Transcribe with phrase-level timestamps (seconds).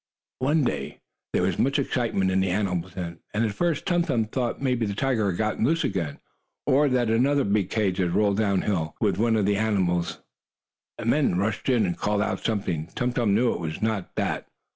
[0.39, 0.99] One day
[1.31, 4.87] there was much excitement in the animal tent, and at first Tum Tum thought maybe
[4.87, 6.17] the tiger had gotten loose again,
[6.65, 8.95] or that another big cage had rolled down hill.
[8.97, 10.03] When one of the animal
[11.05, 14.47] men rushed in and called out something, Tum Tum knew it was not that.